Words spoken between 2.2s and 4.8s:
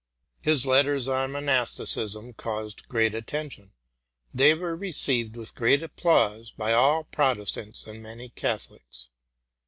caused great attention: they were